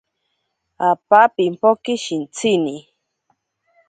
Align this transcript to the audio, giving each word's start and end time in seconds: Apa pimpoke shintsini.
Apa 0.89 1.21
pimpoke 1.35 1.93
shintsini. 2.03 2.75